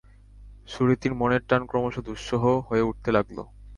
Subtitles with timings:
[0.67, 3.37] সুরীতির মনের টান ক্রমশ দুঃসহ হয়ে উঠতে লাগল।